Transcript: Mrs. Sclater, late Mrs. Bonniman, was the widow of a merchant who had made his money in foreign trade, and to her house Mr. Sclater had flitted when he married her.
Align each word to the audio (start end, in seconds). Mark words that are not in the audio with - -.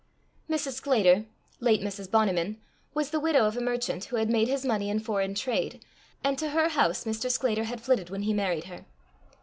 Mrs. 0.49 0.71
Sclater, 0.81 1.25
late 1.59 1.81
Mrs. 1.83 2.09
Bonniman, 2.09 2.57
was 2.95 3.11
the 3.11 3.19
widow 3.19 3.45
of 3.45 3.55
a 3.55 3.61
merchant 3.61 4.05
who 4.05 4.15
had 4.15 4.31
made 4.31 4.47
his 4.47 4.65
money 4.65 4.89
in 4.89 4.99
foreign 4.99 5.35
trade, 5.35 5.85
and 6.23 6.39
to 6.39 6.49
her 6.49 6.69
house 6.69 7.03
Mr. 7.03 7.29
Sclater 7.29 7.65
had 7.65 7.81
flitted 7.81 8.09
when 8.09 8.23
he 8.23 8.33
married 8.33 8.63
her. 8.63 8.85